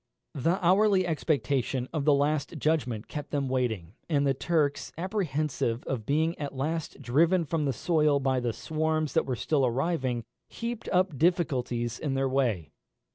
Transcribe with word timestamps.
The 0.33 0.57
hourly 0.65 1.05
expectation 1.05 1.87
of 1.93 2.05
the 2.05 2.13
last 2.15 2.57
judgment 2.57 3.07
kept 3.07 3.29
them 3.29 3.47
waiting; 3.47 3.93
and 4.09 4.25
the 4.25 4.33
Turks, 4.33 4.91
apprehensive 4.97 5.83
of 5.83 6.07
being 6.07 6.35
at 6.39 6.55
last 6.57 7.03
driven 7.03 7.45
from 7.45 7.65
the 7.65 7.71
soil 7.73 8.19
by 8.19 8.39
the 8.39 8.51
swarms 8.51 9.13
that 9.13 9.27
were 9.27 9.35
still 9.35 9.63
arriving, 9.63 10.23
heaped 10.49 10.89
up 10.89 11.19
difficulties 11.19 11.99
in 11.99 12.15
their 12.15 12.27
way. 12.27 12.71